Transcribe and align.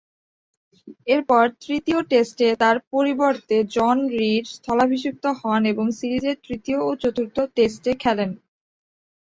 এরপর, 1.07 1.43
তৃতীয় 1.63 1.99
টেস্টে 2.11 2.47
তার 2.61 2.77
পরিবর্তে 2.91 3.57
জন 3.75 3.97
রিড 4.13 4.45
স্থলাভিষিক্ত 4.55 5.23
হন 5.39 5.61
এবং 5.73 5.85
সিরিজের 5.99 6.37
তৃতীয় 6.45 6.79
ও 6.81 6.99
চতুর্থ 7.01 7.37
টেস্টে 7.55 7.91
খেলেন। 8.03 8.29